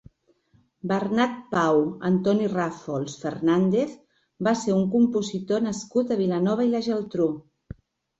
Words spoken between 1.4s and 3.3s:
Pau Antoni Rafols